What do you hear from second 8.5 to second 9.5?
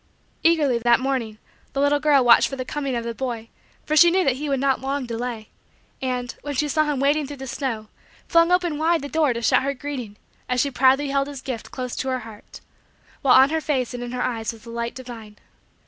open wide the door to